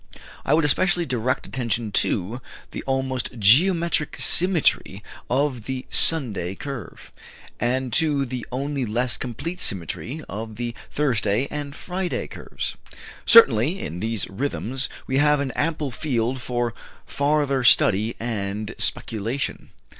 I 0.43 0.55
would 0.55 0.65
especially 0.65 1.05
direct 1.05 1.45
attention 1.45 1.91
to 1.91 2.41
the 2.71 2.81
almost 2.87 3.37
geometric 3.37 4.15
symmetry 4.17 5.03
of 5.29 5.65
the 5.65 5.85
Sunday 5.91 6.55
curve, 6.55 7.11
and 7.59 7.93
to 7.93 8.25
the 8.25 8.43
only 8.51 8.83
less 8.83 9.15
complete 9.15 9.59
symmetry 9.59 10.23
of 10.27 10.55
the 10.55 10.73
Thursday 10.89 11.47
and 11.51 11.75
Friday 11.75 12.25
curves. 12.25 12.73
Certainly 13.27 13.79
in 13.79 13.99
these 13.99 14.27
rhythms 14.27 14.89
we 15.05 15.17
have 15.17 15.39
an 15.39 15.51
ample 15.51 15.91
field 15.91 16.41
for 16.41 16.73
farther 17.05 17.63
study 17.63 18.15
and 18.19 18.73
speculation. 18.79 19.69